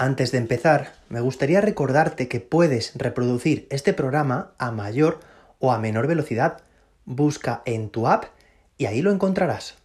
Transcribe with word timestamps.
Antes 0.00 0.32
de 0.32 0.38
empezar, 0.38 0.94
me 1.10 1.20
gustaría 1.20 1.60
recordarte 1.60 2.26
que 2.26 2.40
puedes 2.40 2.92
reproducir 2.94 3.66
este 3.68 3.92
programa 3.92 4.52
a 4.56 4.70
mayor 4.70 5.20
o 5.58 5.72
a 5.72 5.78
menor 5.78 6.06
velocidad. 6.06 6.62
Busca 7.04 7.60
en 7.66 7.90
tu 7.90 8.08
app 8.08 8.24
y 8.78 8.86
ahí 8.86 9.02
lo 9.02 9.12
encontrarás. 9.12 9.76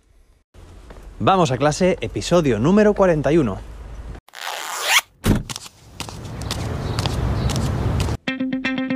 Vamos 1.20 1.52
a 1.52 1.58
clase, 1.58 1.98
episodio 2.00 2.60
número 2.60 2.94
41. 2.94 3.75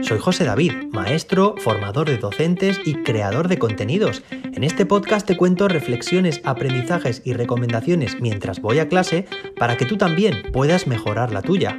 Soy 0.10 0.18
José 0.18 0.44
David, 0.44 0.72
maestro, 0.92 1.54
formador 1.60 2.10
de 2.10 2.18
docentes 2.18 2.80
y 2.84 3.04
creador 3.04 3.48
de 3.48 3.60
contenidos. 3.60 4.24
En 4.32 4.64
este 4.64 4.88
podcast 4.88 5.28
te 5.28 5.38
cuento 5.38 5.68
reflexiones, 5.68 6.42
aprendizajes 6.46 7.22
y 7.26 7.34
recomendaciones 7.34 8.20
mientras 8.20 8.60
voy 8.60 8.80
a 8.80 8.90
clase 8.90 9.28
para 9.60 9.78
que 9.78 9.86
tú 9.86 9.98
también 9.98 10.52
puedas 10.52 10.88
mejorar 10.88 11.32
la 11.32 11.44
tuya. 11.44 11.78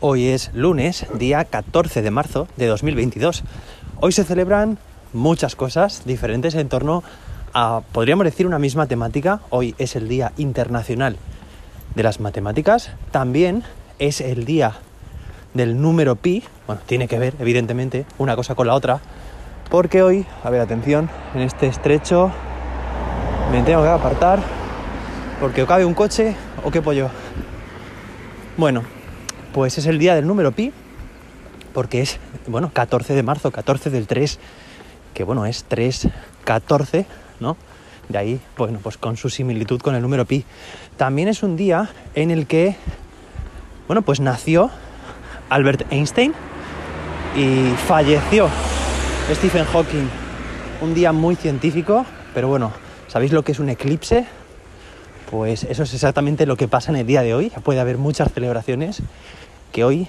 Hoy 0.00 0.28
es 0.28 0.54
lunes, 0.54 1.04
día 1.18 1.44
14 1.44 2.00
de 2.00 2.10
marzo 2.10 2.48
de 2.56 2.64
2022. 2.64 3.44
Hoy 4.00 4.12
se 4.12 4.24
celebran 4.24 4.78
muchas 5.12 5.54
cosas 5.54 6.06
diferentes 6.06 6.54
en 6.54 6.70
torno 6.70 7.04
a, 7.52 7.82
podríamos 7.92 8.24
decir, 8.24 8.46
una 8.46 8.58
misma 8.58 8.86
temática. 8.86 9.42
Hoy 9.50 9.74
es 9.76 9.96
el 9.96 10.08
Día 10.08 10.32
Internacional 10.38 11.18
de 11.94 12.02
las 12.02 12.20
Matemáticas. 12.20 12.90
También 13.10 13.64
es 13.98 14.22
el 14.22 14.46
Día 14.46 14.78
del 15.54 15.80
número 15.80 16.16
pi, 16.16 16.42
bueno, 16.66 16.82
tiene 16.84 17.08
que 17.08 17.18
ver 17.18 17.34
evidentemente 17.38 18.04
una 18.18 18.36
cosa 18.36 18.54
con 18.54 18.66
la 18.66 18.74
otra, 18.74 19.00
porque 19.70 20.02
hoy, 20.02 20.26
a 20.42 20.50
ver, 20.50 20.60
atención, 20.60 21.08
en 21.34 21.40
este 21.40 21.66
estrecho 21.66 22.30
me 23.50 23.62
tengo 23.62 23.82
que 23.82 23.88
apartar 23.88 24.40
porque 25.40 25.62
o 25.62 25.66
cabe 25.66 25.84
un 25.84 25.94
coche 25.94 26.34
o 26.64 26.70
qué 26.70 26.82
pollo. 26.82 27.08
Bueno, 28.56 28.82
pues 29.52 29.78
es 29.78 29.86
el 29.86 29.98
día 29.98 30.14
del 30.14 30.26
número 30.26 30.52
pi, 30.52 30.72
porque 31.72 32.02
es, 32.02 32.18
bueno, 32.46 32.70
14 32.72 33.14
de 33.14 33.22
marzo, 33.22 33.50
14 33.50 33.90
del 33.90 34.06
3, 34.06 34.38
que 35.12 35.24
bueno, 35.24 35.46
es 35.46 35.64
3, 35.64 36.08
14, 36.44 37.06
¿no? 37.40 37.56
De 38.08 38.18
ahí, 38.18 38.40
bueno, 38.56 38.78
pues 38.82 38.96
con 38.96 39.16
su 39.16 39.30
similitud 39.30 39.80
con 39.80 39.94
el 39.94 40.02
número 40.02 40.24
pi. 40.24 40.44
También 40.96 41.28
es 41.28 41.42
un 41.42 41.56
día 41.56 41.90
en 42.14 42.30
el 42.30 42.46
que, 42.46 42.76
bueno, 43.86 44.02
pues 44.02 44.20
nació 44.20 44.70
Albert 45.50 45.92
Einstein 45.92 46.32
y 47.36 47.70
falleció 47.86 48.48
Stephen 49.32 49.64
Hawking. 49.64 50.08
Un 50.80 50.94
día 50.94 51.12
muy 51.12 51.36
científico, 51.36 52.04
pero 52.34 52.48
bueno, 52.48 52.72
¿sabéis 53.08 53.32
lo 53.32 53.42
que 53.42 53.52
es 53.52 53.58
un 53.58 53.68
eclipse? 53.68 54.26
Pues 55.30 55.64
eso 55.64 55.82
es 55.82 55.94
exactamente 55.94 56.46
lo 56.46 56.56
que 56.56 56.68
pasa 56.68 56.90
en 56.90 56.96
el 56.96 57.06
día 57.06 57.22
de 57.22 57.34
hoy. 57.34 57.50
Puede 57.62 57.80
haber 57.80 57.98
muchas 57.98 58.32
celebraciones 58.32 59.02
que 59.72 59.84
hoy 59.84 60.08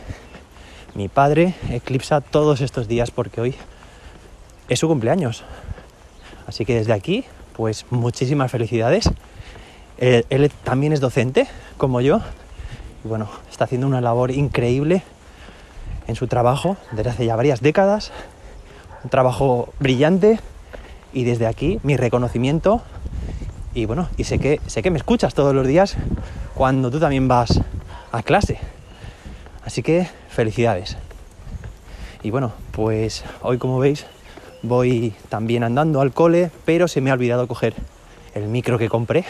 mi 0.94 1.08
padre 1.08 1.56
eclipsa 1.70 2.22
todos 2.22 2.62
estos 2.62 2.88
días 2.88 3.12
porque 3.12 3.42
hoy 3.42 3.56
es 4.70 4.80
su 4.80 4.88
cumpleaños. 4.88 5.44
Así 6.48 6.66
que 6.66 6.76
desde 6.76 6.94
aquí, 6.94 7.26
pues 7.54 7.86
muchísimas 7.90 8.52
felicidades. 8.52 9.10
Él, 9.98 10.26
él 10.30 10.52
también 10.64 10.94
es 10.94 11.00
docente, 11.00 11.48
como 11.78 12.02
yo. 12.02 12.22
Y 13.04 13.08
bueno, 13.08 13.30
está 13.50 13.64
haciendo 13.64 13.88
una 13.88 14.02
labor 14.02 14.32
increíble 14.32 15.04
en 16.08 16.16
su 16.16 16.28
trabajo 16.28 16.78
desde 16.92 17.10
hace 17.10 17.26
ya 17.26 17.36
varias 17.36 17.62
décadas. 17.62 18.12
Un 19.04 19.10
trabajo 19.10 19.74
brillante 19.80 20.40
y 21.14 21.24
desde 21.24 21.48
aquí 21.48 21.80
mi 21.84 21.98
reconocimiento. 21.98 22.82
Y 23.74 23.86
bueno, 23.86 24.08
y 24.18 24.24
sé 24.24 24.40
que, 24.40 24.62
sé 24.68 24.82
que 24.82 24.92
me 24.92 24.98
escuchas 24.98 25.34
todos 25.34 25.54
los 25.54 25.68
días 25.68 25.98
cuando 26.54 26.90
tú 26.92 27.00
también 27.00 27.28
vas 27.28 27.62
a 28.12 28.24
clase. 28.24 28.60
Así 29.66 29.84
que 29.84 30.08
felicidades. 30.30 30.98
Y 32.24 32.32
bueno, 32.32 32.54
pues 32.72 33.24
hoy 33.42 33.58
como 33.58 33.80
veis 33.80 34.06
voy 34.64 35.14
también 35.30 35.64
andando 35.64 36.02
al 36.02 36.12
cole, 36.12 36.52
pero 36.66 36.88
se 36.88 37.02
me 37.02 37.12
ha 37.12 37.14
olvidado 37.14 37.48
coger 37.48 37.76
el 38.34 38.48
micro 38.48 38.78
que 38.78 38.90
compré. 38.90 39.26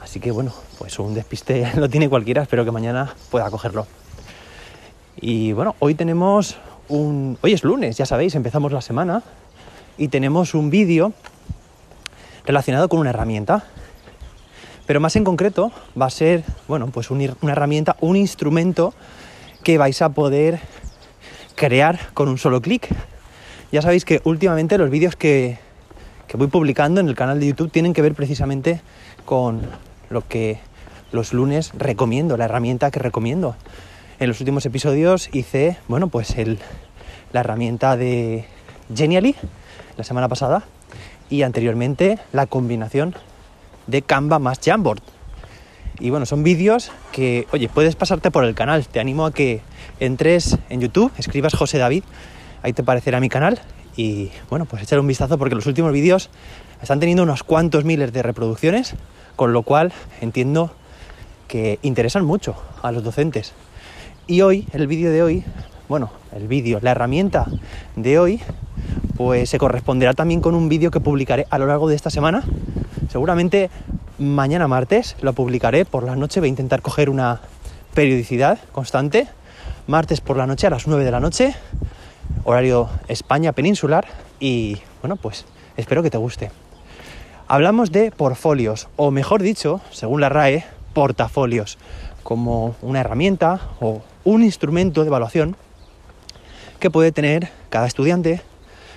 Así 0.00 0.20
que 0.20 0.30
bueno, 0.30 0.52
pues 0.78 0.98
un 0.98 1.14
despiste 1.14 1.70
lo 1.76 1.88
tiene 1.88 2.08
cualquiera, 2.08 2.42
espero 2.42 2.64
que 2.64 2.70
mañana 2.70 3.14
pueda 3.30 3.50
cogerlo. 3.50 3.86
Y 5.20 5.52
bueno, 5.52 5.76
hoy 5.78 5.94
tenemos 5.94 6.56
un... 6.88 7.38
Hoy 7.42 7.52
es 7.52 7.64
lunes, 7.64 7.96
ya 7.96 8.06
sabéis, 8.06 8.34
empezamos 8.34 8.72
la 8.72 8.80
semana 8.80 9.22
y 9.96 10.08
tenemos 10.08 10.54
un 10.54 10.70
vídeo 10.70 11.12
relacionado 12.44 12.88
con 12.88 13.00
una 13.00 13.10
herramienta. 13.10 13.64
Pero 14.86 15.00
más 15.00 15.16
en 15.16 15.24
concreto 15.24 15.72
va 16.00 16.06
a 16.06 16.10
ser, 16.10 16.44
bueno, 16.68 16.88
pues 16.88 17.10
una 17.10 17.34
herramienta, 17.42 17.96
un 18.00 18.16
instrumento 18.16 18.92
que 19.62 19.78
vais 19.78 20.02
a 20.02 20.10
poder 20.10 20.60
crear 21.54 21.98
con 22.12 22.28
un 22.28 22.36
solo 22.36 22.60
clic. 22.60 22.88
Ya 23.72 23.80
sabéis 23.80 24.04
que 24.04 24.20
últimamente 24.24 24.76
los 24.76 24.90
vídeos 24.90 25.16
que, 25.16 25.58
que 26.28 26.36
voy 26.36 26.48
publicando 26.48 27.00
en 27.00 27.08
el 27.08 27.14
canal 27.14 27.40
de 27.40 27.46
YouTube 27.46 27.70
tienen 27.70 27.94
que 27.94 28.02
ver 28.02 28.14
precisamente 28.14 28.82
con 29.24 29.62
lo 30.10 30.26
que 30.26 30.58
los 31.12 31.32
lunes 31.32 31.72
recomiendo, 31.74 32.36
la 32.36 32.44
herramienta 32.44 32.90
que 32.90 32.98
recomiendo. 32.98 33.56
En 34.20 34.28
los 34.28 34.38
últimos 34.40 34.64
episodios 34.64 35.28
hice, 35.32 35.76
bueno, 35.88 36.06
pues 36.06 36.38
el, 36.38 36.60
la 37.32 37.40
herramienta 37.40 37.96
de 37.96 38.44
Genially 38.94 39.34
la 39.96 40.04
semana 40.04 40.28
pasada 40.28 40.62
y 41.28 41.42
anteriormente 41.42 42.20
la 42.32 42.46
combinación 42.46 43.16
de 43.88 44.02
Canva 44.02 44.38
más 44.38 44.60
Jamboard. 44.64 45.00
Y 45.98 46.10
bueno, 46.10 46.26
son 46.26 46.44
vídeos 46.44 46.92
que, 47.10 47.48
oye, 47.52 47.68
puedes 47.68 47.96
pasarte 47.96 48.30
por 48.30 48.44
el 48.44 48.54
canal. 48.54 48.86
Te 48.86 49.00
animo 49.00 49.26
a 49.26 49.32
que 49.32 49.62
entres 49.98 50.58
en 50.68 50.80
YouTube, 50.80 51.10
escribas 51.18 51.54
José 51.54 51.78
David, 51.78 52.04
ahí 52.62 52.72
te 52.72 52.82
aparecerá 52.82 53.18
mi 53.18 53.28
canal 53.28 53.60
y 53.96 54.30
bueno, 54.48 54.64
pues 54.64 54.82
echar 54.84 55.00
un 55.00 55.08
vistazo 55.08 55.38
porque 55.38 55.56
los 55.56 55.66
últimos 55.66 55.92
vídeos 55.92 56.30
están 56.80 57.00
teniendo 57.00 57.24
unos 57.24 57.42
cuantos 57.42 57.84
miles 57.84 58.12
de 58.12 58.22
reproducciones, 58.22 58.94
con 59.34 59.52
lo 59.52 59.62
cual 59.62 59.92
entiendo 60.20 60.72
que 61.48 61.80
interesan 61.82 62.24
mucho 62.24 62.54
a 62.80 62.92
los 62.92 63.02
docentes. 63.02 63.54
Y 64.26 64.40
hoy, 64.40 64.66
el 64.72 64.86
vídeo 64.86 65.10
de 65.10 65.22
hoy, 65.22 65.44
bueno, 65.86 66.10
el 66.34 66.48
vídeo, 66.48 66.78
la 66.80 66.92
herramienta 66.92 67.46
de 67.94 68.18
hoy, 68.18 68.40
pues 69.18 69.50
se 69.50 69.58
corresponderá 69.58 70.14
también 70.14 70.40
con 70.40 70.54
un 70.54 70.70
vídeo 70.70 70.90
que 70.90 70.98
publicaré 70.98 71.46
a 71.50 71.58
lo 71.58 71.66
largo 71.66 71.90
de 71.90 71.94
esta 71.94 72.08
semana. 72.08 72.42
Seguramente 73.10 73.68
mañana 74.18 74.66
martes 74.66 75.16
lo 75.20 75.34
publicaré 75.34 75.84
por 75.84 76.04
la 76.04 76.16
noche, 76.16 76.40
voy 76.40 76.46
a 76.46 76.48
intentar 76.48 76.80
coger 76.80 77.10
una 77.10 77.42
periodicidad 77.92 78.58
constante. 78.72 79.28
Martes 79.86 80.22
por 80.22 80.38
la 80.38 80.46
noche 80.46 80.68
a 80.68 80.70
las 80.70 80.86
9 80.86 81.04
de 81.04 81.10
la 81.10 81.20
noche, 81.20 81.54
horario 82.44 82.88
España 83.08 83.52
peninsular 83.52 84.06
y 84.40 84.78
bueno, 85.02 85.16
pues 85.16 85.44
espero 85.76 86.02
que 86.02 86.08
te 86.08 86.16
guste. 86.16 86.50
Hablamos 87.46 87.92
de 87.92 88.10
portfolios, 88.10 88.88
o 88.96 89.10
mejor 89.10 89.42
dicho, 89.42 89.82
según 89.90 90.22
la 90.22 90.30
RAE, 90.30 90.64
portafolios, 90.94 91.76
como 92.24 92.74
una 92.82 93.00
herramienta 93.00 93.60
o 93.80 94.02
un 94.24 94.42
instrumento 94.42 95.02
de 95.02 95.08
evaluación 95.08 95.56
que 96.80 96.90
puede 96.90 97.12
tener 97.12 97.50
cada 97.68 97.86
estudiante, 97.86 98.40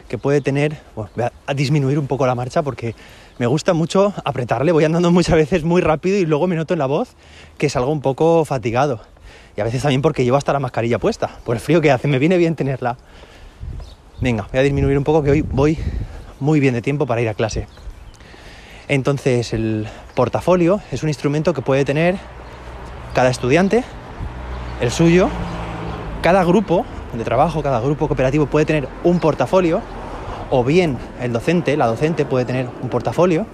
que 0.07 0.17
puede 0.17 0.41
tener, 0.41 0.77
bueno, 0.95 1.11
voy 1.15 1.25
a 1.45 1.53
disminuir 1.53 1.99
un 1.99 2.07
poco 2.07 2.25
la 2.25 2.33
marcha 2.33 2.63
porque 2.63 2.95
me 3.37 3.45
gusta 3.45 3.73
mucho 3.73 4.13
apretarle, 4.25 4.71
voy 4.71 4.85
andando 4.85 5.11
muchas 5.17 5.35
veces 5.35 5.63
muy 5.63 5.81
rápido 5.81 6.17
y 6.17 6.25
luego 6.25 6.47
me 6.47 6.55
noto 6.55 6.73
en 6.73 6.79
la 6.79 6.87
voz 6.87 7.09
que 7.57 7.69
salgo 7.69 7.91
un 7.91 8.01
poco 8.01 8.43
fatigado. 8.45 9.01
Y 9.55 9.61
a 9.61 9.63
veces 9.63 9.81
también 9.81 10.01
porque 10.01 10.23
llevo 10.23 10.37
hasta 10.37 10.53
la 10.53 10.59
mascarilla 10.59 10.97
puesta, 10.97 11.29
por 11.43 11.55
el 11.55 11.59
frío 11.59 11.81
que 11.81 11.91
hace, 11.91 12.07
me 12.07 12.19
viene 12.19 12.37
bien 12.37 12.55
tenerla. 12.55 12.97
Venga, 14.21 14.47
voy 14.51 14.59
a 14.59 14.63
disminuir 14.63 14.97
un 14.97 15.03
poco 15.03 15.21
que 15.21 15.31
hoy 15.31 15.41
voy 15.41 15.77
muy 16.39 16.59
bien 16.59 16.73
de 16.73 16.81
tiempo 16.81 17.05
para 17.05 17.21
ir 17.21 17.29
a 17.29 17.33
clase. 17.33 17.67
Entonces 18.87 19.53
el 19.53 19.87
portafolio 20.15 20.79
es 20.91 21.03
un 21.03 21.09
instrumento 21.09 21.53
que 21.53 21.61
puede 21.61 21.83
tener 21.83 22.17
cada 23.13 23.29
estudiante 23.29 23.83
el 24.81 24.91
suyo, 24.91 25.29
cada 26.21 26.43
grupo 26.43 26.85
de 27.13 27.23
trabajo, 27.23 27.63
cada 27.63 27.79
grupo 27.79 28.07
cooperativo 28.07 28.45
puede 28.45 28.65
tener 28.65 28.87
un 29.03 29.19
portafolio, 29.19 29.81
o 30.49 30.63
bien 30.63 30.97
el 31.21 31.33
docente, 31.33 31.75
la 31.77 31.87
docente 31.87 32.25
puede 32.25 32.45
tener 32.45 32.69
un 32.81 32.89
portafolio, 32.89 33.45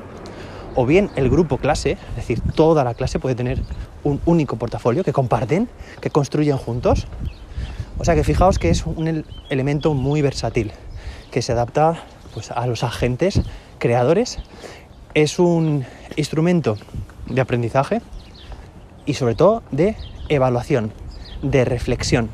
o 0.76 0.86
bien 0.86 1.10
el 1.16 1.30
grupo 1.30 1.58
clase, 1.58 1.92
es 1.92 2.16
decir, 2.16 2.42
toda 2.56 2.84
la 2.84 2.94
clase 2.94 3.20
puede 3.20 3.36
tener 3.36 3.62
un 4.04 4.20
único 4.26 4.58
portafolio 4.58 5.04
que 5.04 5.14
comparten, 5.14 5.70
que 6.02 6.10
construyen 6.10 6.58
juntos. 6.58 7.08
O 8.00 8.06
sea 8.06 8.16
que 8.16 8.24
fijaos 8.24 8.60
que 8.60 8.70
es 8.70 8.86
un 8.86 9.24
elemento 9.50 9.94
muy 9.94 10.22
versátil, 10.22 10.72
que 11.32 11.42
se 11.42 11.52
adapta 11.52 12.04
pues, 12.34 12.52
a 12.52 12.66
los 12.66 12.84
agentes 12.84 13.42
creadores. 13.78 14.40
Es 15.14 15.38
un 15.38 15.86
instrumento 16.16 16.78
de 17.28 17.40
aprendizaje 17.40 18.02
y 19.06 19.16
sobre 19.16 19.36
todo 19.36 19.64
de 19.72 19.96
evaluación 20.30 20.94
de 21.42 21.66
reflexión. 21.66 22.30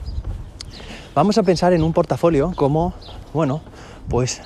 Vamos 1.15 1.37
a 1.37 1.43
pensar 1.43 1.73
en 1.73 1.83
un 1.83 1.93
portafolio 1.93 2.53
como, 2.55 2.93
bueno, 3.33 3.61
pues 4.07 4.41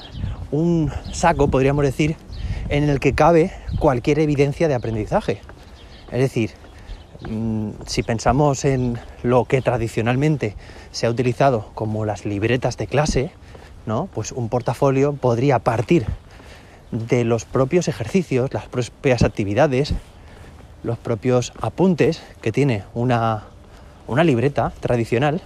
un 0.51 0.91
saco, 1.11 1.49
podríamos 1.49 1.83
decir, 1.83 2.15
en 2.69 2.89
el 2.89 2.99
que 2.99 3.13
cabe 3.13 3.51
cualquier 3.79 4.19
evidencia 4.19 4.67
de 4.67 4.75
aprendizaje. 4.75 5.41
Es 6.11 6.19
decir, 6.19 6.51
Mm, 7.29 7.71
si 7.85 8.03
pensamos 8.03 8.65
en 8.65 8.97
lo 9.21 9.45
que 9.45 9.61
tradicionalmente 9.61 10.55
se 10.91 11.05
ha 11.05 11.09
utilizado 11.09 11.69
como 11.73 12.05
las 12.05 12.25
libretas 12.25 12.75
de 12.75 12.87
clase, 12.87 13.31
¿no? 13.85 14.09
Pues 14.13 14.31
un 14.33 14.49
portafolio 14.49 15.13
podría 15.13 15.59
partir 15.59 16.05
de 16.91 17.23
los 17.23 17.45
propios 17.45 17.87
ejercicios, 17.87 18.53
las 18.53 18.67
propias 18.67 19.23
actividades, 19.23 19.93
los 20.83 20.97
propios 20.97 21.53
apuntes 21.61 22.21
que 22.41 22.51
tiene 22.51 22.83
una, 22.93 23.43
una 24.07 24.23
libreta 24.23 24.73
tradicional, 24.79 25.41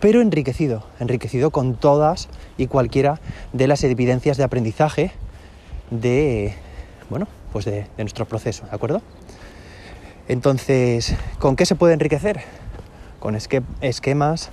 pero 0.00 0.20
enriquecido, 0.20 0.82
enriquecido 0.98 1.50
con 1.50 1.74
todas 1.74 2.28
y 2.56 2.66
cualquiera 2.66 3.20
de 3.52 3.68
las 3.68 3.84
evidencias 3.84 4.36
de 4.36 4.44
aprendizaje 4.44 5.12
de, 5.90 6.54
bueno, 7.08 7.28
pues 7.52 7.64
de, 7.64 7.86
nuestro 7.98 8.26
proceso, 8.26 8.64
¿de 8.66 8.74
acuerdo? 8.74 9.02
Entonces, 10.28 11.14
¿con 11.38 11.56
qué 11.56 11.66
se 11.66 11.74
puede 11.74 11.94
enriquecer? 11.94 12.40
Con 13.18 13.36
esquemas, 13.36 14.50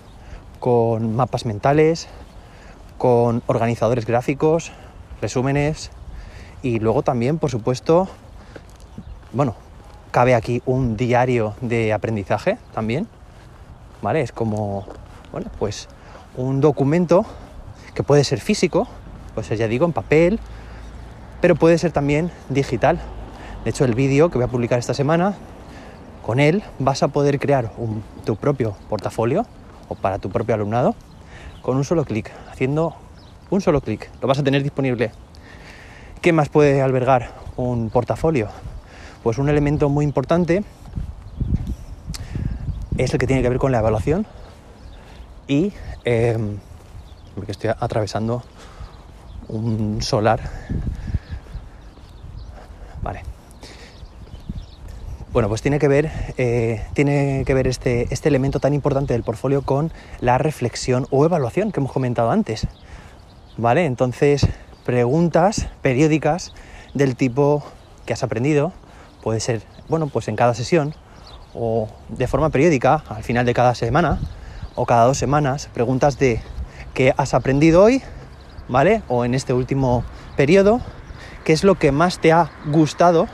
con 0.60 1.16
mapas 1.16 1.46
mentales, 1.46 2.08
con 2.98 3.44
organizadores 3.48 4.06
gráficos, 4.06 4.72
resúmenes 5.22 5.92
y 6.64 6.80
luego 6.80 7.04
también, 7.04 7.38
por 7.38 7.52
supuesto, 7.52 8.10
bueno, 9.32 9.56
cabe 10.18 10.34
aquí 10.34 10.64
un 10.66 10.98
diario 10.98 11.54
de 11.62 11.94
aprendizaje 11.94 12.58
también, 12.74 13.08
¿vale? 14.02 14.22
Es 14.22 14.32
como, 14.32 14.84
bueno, 15.32 15.52
pues 15.60 15.90
un 16.36 16.60
documento 16.60 17.24
que 17.94 18.02
puede 18.02 18.24
ser 18.24 18.40
físico, 18.40 18.88
pues 19.36 19.48
ya 19.50 19.68
digo, 19.68 19.86
en 19.86 19.94
papel, 19.94 20.40
pero 21.40 21.54
puede 21.54 21.78
ser 21.78 21.92
también 21.92 22.32
digital. 22.50 23.00
De 23.64 23.70
hecho, 23.70 23.86
el 23.86 23.94
vídeo 23.94 24.32
que 24.32 24.40
voy 24.40 24.46
a 24.46 24.48
publicar 24.48 24.80
esta 24.80 24.96
semana 24.96 25.36
con 26.26 26.40
él 26.40 26.64
vas 26.80 27.04
a 27.04 27.10
poder 27.10 27.38
crear 27.38 27.72
tu 28.26 28.38
propio 28.38 28.76
portafolio 28.90 29.46
o 29.88 29.94
para 29.94 30.18
tu 30.18 30.32
propio 30.32 30.56
alumnado 30.56 30.96
con 31.62 31.78
un 31.78 31.84
solo 31.84 32.06
clic, 32.06 32.32
haciendo 32.50 32.96
un 33.52 33.62
solo 33.62 33.82
clic. 33.82 34.10
Lo 34.20 34.28
vas 34.28 34.40
a 34.40 34.44
tener 34.44 34.64
disponible. 34.64 35.12
¿Qué 36.24 36.34
más 36.34 36.50
puede 36.50 36.82
albergar 36.82 37.34
un 37.56 37.92
portafolio? 37.92 38.50
Pues 39.24 39.38
un 39.38 39.50
elemento 39.50 39.90
muy 39.90 40.06
importante 40.06 40.64
es 42.98 43.14
el 43.14 43.20
que 43.20 43.28
tiene 43.28 43.42
que 43.42 43.50
ver 43.50 43.58
con 43.58 43.72
la 43.72 43.80
evaluación 43.80 44.26
y 45.48 45.74
em, 46.04 46.58
porque 47.36 47.52
estoy 47.52 47.70
atravesando 47.80 48.44
un 49.48 50.02
solar. 50.02 50.42
Vale. 53.02 53.22
Bueno, 55.32 55.50
pues 55.50 55.62
tiene 55.62 55.78
que 55.78 55.88
ver, 55.88 56.12
eh, 56.38 56.84
tiene 56.94 57.44
que 57.46 57.54
ver 57.54 57.68
este, 57.68 58.08
este 58.12 58.30
elemento 58.30 58.60
tan 58.60 58.74
importante 58.74 59.14
del 59.14 59.24
portfolio 59.24 59.62
con 59.62 59.92
la 60.20 60.38
reflexión 60.38 61.06
o 61.12 61.26
evaluación 61.26 61.72
que 61.72 61.80
hemos 61.80 61.92
comentado 61.92 62.32
antes. 62.32 62.68
¿Vale? 63.58 63.86
Entonces, 63.86 64.48
preguntas 64.86 65.68
periódicas 65.82 66.54
del 66.94 67.16
tipo 67.16 67.64
que 68.06 68.14
has 68.14 68.24
aprendido, 68.24 68.74
puede 69.28 69.42
ser, 69.42 69.62
bueno, 69.90 70.08
pues 70.08 70.30
en 70.30 70.38
cada 70.38 70.54
sesión 70.54 70.96
o 71.54 71.90
de 72.08 72.28
forma 72.28 72.50
periódica, 72.50 73.04
al 73.10 73.24
final 73.24 73.46
de 73.46 73.54
cada 73.54 73.76
semana 73.76 74.20
o 74.76 74.86
cada 74.86 75.04
dos 75.04 75.18
semanas, 75.18 75.70
preguntas 75.74 76.18
de 76.18 76.40
qué 76.94 77.14
has 77.18 77.34
aprendido 77.34 77.84
hoy, 77.84 78.02
¿vale? 78.70 79.04
O 79.10 79.26
en 79.26 79.34
este 79.34 79.52
último 79.52 80.06
periodo, 80.38 80.80
qué 81.44 81.52
es 81.52 81.66
lo 81.66 81.76
que 81.76 81.92
más 81.92 82.20
te 82.20 82.32
ha 82.32 82.50
gustado 82.68 83.28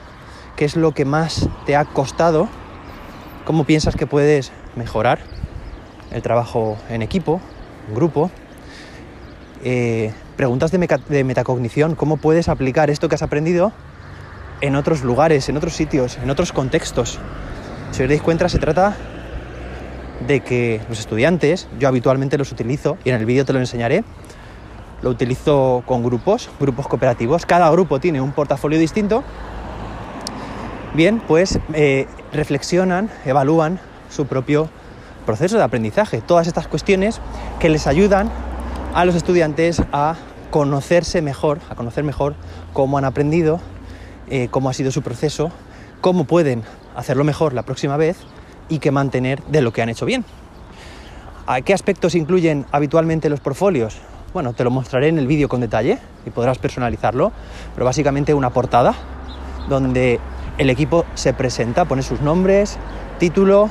qué 0.55 0.65
es 0.65 0.75
lo 0.75 0.95
que 0.95 1.05
más 1.05 1.47
te 1.67 1.75
ha 1.75 1.85
costado, 1.85 2.49
cómo 3.45 3.63
piensas 3.63 3.95
que 3.95 4.07
puedes 4.07 4.51
mejorar 4.75 5.19
el 6.09 6.23
trabajo 6.23 6.75
en 6.89 7.03
equipo, 7.03 7.39
en 7.87 7.93
grupo. 7.93 8.31
Eh, 9.63 10.11
preguntas 10.37 10.71
de, 10.71 11.23
metacognición, 11.23 11.93
cómo 11.93 12.17
puedes 12.17 12.49
aplicar 12.49 12.89
esto 12.89 13.09
que 13.09 13.13
has 13.13 13.21
aprendido 13.21 13.73
en 14.63 14.77
otros 14.77 15.03
lugares, 15.03 15.49
en 15.49 15.57
otros 15.57 15.73
sitios, 15.73 16.17
en 16.17 16.29
otros 16.29 16.53
contextos. 16.53 17.19
Si 17.91 18.01
os 18.01 18.07
dais 18.07 18.21
cuenta, 18.21 18.47
se 18.47 18.59
trata 18.59 18.95
de 20.25 20.39
que 20.39 20.79
los 20.87 20.99
estudiantes, 20.99 21.67
yo 21.79 21.89
habitualmente 21.89 22.37
los 22.37 22.49
utilizo 22.53 22.97
y 23.03 23.09
en 23.09 23.17
el 23.17 23.25
vídeo 23.25 23.43
te 23.43 23.51
lo 23.51 23.59
enseñaré, 23.59 24.05
lo 25.01 25.09
utilizo 25.09 25.83
con 25.85 26.01
grupos, 26.01 26.49
grupos 26.61 26.87
cooperativos. 26.87 27.45
Cada 27.45 27.69
grupo 27.71 27.99
tiene 27.99 28.21
un 28.21 28.31
portafolio 28.31 28.79
distinto 28.79 29.25
bien, 30.93 31.21
pues 31.27 31.59
eh, 31.73 32.07
reflexionan, 32.31 33.09
evalúan 33.25 33.81
su 34.09 34.27
propio 34.27 34.69
proceso 35.25 35.57
de 35.57 35.63
aprendizaje. 35.63 36.21
Todas 36.21 36.47
estas 36.47 36.69
cuestiones 36.69 37.19
que 37.59 37.67
les 37.67 37.85
ayudan 37.85 38.31
a 38.93 39.03
los 39.03 39.15
estudiantes 39.15 39.83
a 39.91 40.15
conocerse 40.51 41.21
mejor, 41.21 41.59
a 41.69 41.75
conocer 41.75 42.05
mejor 42.05 42.35
cómo 42.71 42.97
han 42.97 43.03
aprendido, 43.03 43.59
eh, 44.29 44.47
cómo 44.49 44.69
ha 44.69 44.73
sido 44.73 44.91
su 44.91 45.01
proceso, 45.01 45.51
cómo 46.01 46.25
pueden 46.25 46.63
hacerlo 46.95 47.23
mejor 47.23 47.53
la 47.53 47.63
próxima 47.63 47.97
vez 47.97 48.17
y 48.69 48.79
qué 48.79 48.91
mantener 48.91 49.43
de 49.43 49.61
lo 49.61 49.73
que 49.73 49.81
han 49.81 49.89
hecho 49.89 50.05
bien. 50.05 50.25
¿A 51.45 51.61
qué 51.61 51.73
aspectos 51.73 52.15
incluyen 52.15 52.65
habitualmente 52.71 53.29
los 53.29 53.39
portfolios? 53.39 53.97
Bueno, 54.33 54.53
te 54.53 54.63
lo 54.63 54.71
mostraré 54.71 55.09
en 55.09 55.19
el 55.19 55.27
vídeo 55.27 55.49
con 55.49 55.61
detalle 55.61 55.99
y 56.25 56.29
podrás 56.29 56.57
personalizarlo, 56.57 57.31
pero 57.73 57.85
básicamente 57.85 58.33
una 58.33 58.49
portada 58.49 58.95
donde 59.69 60.19
el 60.57 60.69
equipo 60.69 61.05
se 61.15 61.33
presenta, 61.33 61.85
pone 61.85 62.01
sus 62.01 62.21
nombres, 62.21 62.77
título, 63.19 63.69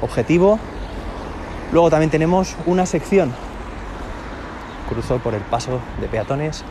objetivo. 0.00 0.58
Luego 1.72 1.90
también 1.90 2.10
tenemos 2.10 2.54
una 2.66 2.86
sección. 2.86 3.32
Cruzó 4.88 5.18
por 5.18 5.34
el 5.34 5.42
paso 5.42 5.80
de 6.00 6.06
peatones. 6.06 6.64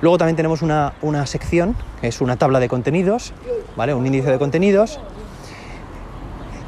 Luego 0.00 0.18
también 0.18 0.36
tenemos 0.36 0.62
una, 0.62 0.94
una 1.02 1.26
sección, 1.26 1.76
que 2.00 2.08
es 2.08 2.20
una 2.20 2.36
tabla 2.36 2.60
de 2.60 2.68
contenidos, 2.68 3.32
¿vale? 3.76 3.94
Un 3.94 4.06
índice 4.06 4.30
de 4.30 4.38
contenidos. 4.38 5.00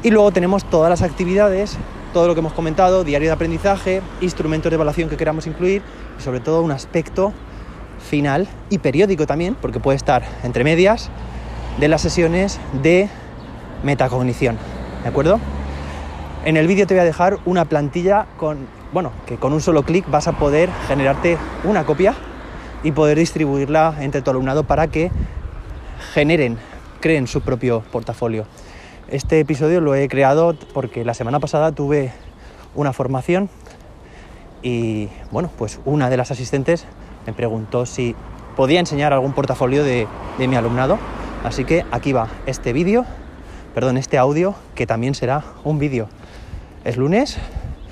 Y 0.03 0.11
luego 0.11 0.31
tenemos 0.31 0.63
todas 0.69 0.89
las 0.89 1.01
actividades, 1.01 1.77
todo 2.13 2.27
lo 2.27 2.33
que 2.33 2.39
hemos 2.39 2.53
comentado, 2.53 3.03
diario 3.03 3.29
de 3.29 3.33
aprendizaje, 3.33 4.01
instrumentos 4.21 4.69
de 4.69 4.75
evaluación 4.75 5.09
que 5.09 5.17
queramos 5.17 5.47
incluir 5.47 5.81
y 6.17 6.21
sobre 6.21 6.39
todo 6.39 6.61
un 6.61 6.71
aspecto 6.71 7.33
final 7.99 8.47
y 8.69 8.77
periódico 8.77 9.25
también, 9.25 9.55
porque 9.55 9.79
puede 9.79 9.97
estar 9.97 10.23
entre 10.43 10.63
medias 10.63 11.09
de 11.79 11.87
las 11.87 12.01
sesiones 12.01 12.59
de 12.81 13.09
metacognición. 13.83 14.57
¿De 15.03 15.09
acuerdo? 15.09 15.39
En 16.45 16.57
el 16.57 16.67
vídeo 16.67 16.87
te 16.87 16.93
voy 16.93 17.01
a 17.01 17.05
dejar 17.05 17.39
una 17.45 17.65
plantilla 17.65 18.25
con, 18.37 18.67
bueno, 18.93 19.11
que 19.25 19.37
con 19.37 19.51
un 19.53 19.61
solo 19.61 19.83
clic 19.83 20.09
vas 20.09 20.27
a 20.27 20.33
poder 20.33 20.69
generarte 20.87 21.37
una 21.63 21.85
copia 21.85 22.15
y 22.87 22.93
poder 22.93 23.17
distribuirla 23.17 23.97
entre 23.99 24.21
tu 24.21 24.31
alumnado 24.31 24.63
para 24.63 24.87
que 24.87 25.11
generen, 26.13 26.57
creen 27.01 27.27
su 27.27 27.41
propio 27.41 27.83
portafolio. 27.91 28.45
Este 29.09 29.41
episodio 29.41 29.81
lo 29.81 29.93
he 29.93 30.07
creado 30.07 30.55
porque 30.73 31.03
la 31.03 31.13
semana 31.13 31.41
pasada 31.41 31.73
tuve 31.73 32.13
una 32.75 32.93
formación 32.93 33.49
y 34.63 35.09
bueno, 35.31 35.51
pues 35.57 35.81
una 35.83 36.09
de 36.09 36.15
las 36.15 36.31
asistentes 36.31 36.85
me 37.25 37.33
preguntó 37.33 37.85
si 37.85 38.15
podía 38.55 38.79
enseñar 38.79 39.11
algún 39.11 39.33
portafolio 39.33 39.83
de, 39.83 40.07
mi 40.37 40.55
alumnado. 40.55 40.97
Así 41.43 41.65
que 41.65 41.83
aquí 41.91 42.13
va 42.13 42.29
este 42.45 42.71
vídeo, 42.71 43.03
perdón, 43.75 43.97
este 43.97 44.17
audio, 44.17 44.55
que 44.75 44.87
también 44.87 45.13
será 45.13 45.43
un 45.65 45.77
vídeo. 45.77 46.07
Es 46.85 46.95
lunes, 46.95 47.37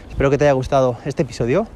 espero 0.09 0.29
que 0.29 0.37
te 0.37 0.45
haya 0.45 0.53
gustado 0.53 0.95
este 1.03 1.23
episodio, 1.23 1.67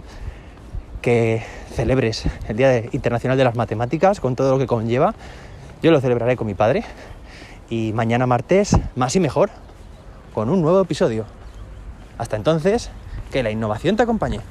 que 1.02 1.44
celebres 1.74 2.26
el 2.48 2.58
Día 2.58 2.84
Internacional 2.92 3.38
de 3.38 3.44
las 3.44 3.56
Matemáticas 3.56 4.20
con 4.20 4.36
todo 4.36 4.52
lo 4.52 4.60
que 4.60 4.68
conlleva. 4.68 5.16
Yo 5.82 5.92
lo 5.92 6.02
celebraré 6.02 6.36
con 6.36 6.48
mi 6.48 6.54
padre 6.54 6.84
y 7.70 7.94
mañana 7.94 8.28
martes, 8.28 8.78
más 8.96 9.16
y 9.16 9.20
mejor, 9.20 9.50
con 10.34 10.50
un 10.50 10.62
nuevo 10.62 10.82
episodio. 10.82 11.26
Hasta 12.18 12.36
entonces, 12.36 12.90
que 13.32 13.44
la 13.44 13.52
innovación 13.52 13.96
te 13.96 14.04
acompañe. 14.04 14.42